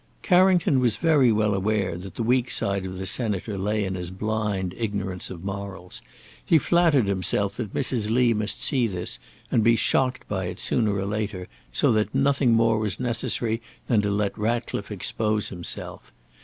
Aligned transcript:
Carrington 0.23 0.79
was 0.79 0.95
very 0.95 1.31
well 1.31 1.53
aware 1.53 1.95
that 1.95 2.15
the 2.15 2.23
weak 2.23 2.49
side 2.49 2.87
of 2.87 2.97
the 2.97 3.05
Senator 3.05 3.55
lay 3.55 3.85
in 3.85 3.93
his 3.93 4.09
blind 4.09 4.73
ignorance 4.75 5.29
of 5.29 5.43
morals. 5.45 6.01
He 6.43 6.57
flattered 6.57 7.05
himself 7.07 7.55
that 7.57 7.75
Mrs. 7.75 8.09
Lee 8.09 8.33
must 8.33 8.63
see 8.63 8.87
this 8.87 9.19
and 9.51 9.63
be 9.63 9.75
shocked 9.75 10.27
by 10.27 10.45
it 10.45 10.59
sooner 10.59 10.95
or 10.95 11.05
later, 11.05 11.47
so 11.71 11.91
that 11.91 12.15
nothing 12.15 12.51
more 12.53 12.79
was 12.79 12.99
necessary 12.99 13.61
than 13.87 14.01
to 14.01 14.09
let 14.09 14.35
Ratcliffe 14.35 14.89
expose 14.89 15.49
himself. 15.49 16.11